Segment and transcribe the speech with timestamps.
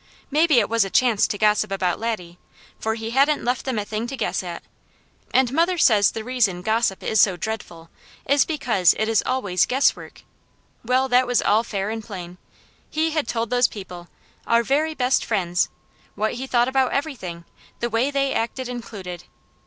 [0.31, 2.39] Maybe it was a chance to gossip about Laddie,
[2.79, 4.63] for he hadn't left them a thing to guess at,
[5.31, 7.91] and mother says the reason gossip is so dreadful
[8.25, 10.23] is because it is always GUESSWORK.
[10.83, 12.39] Well, that was all fair and plain.
[12.89, 14.07] He had told those people,
[14.47, 15.69] our very best friends,
[16.15, 17.45] what he thought about everything,
[17.79, 19.25] the way they acted included.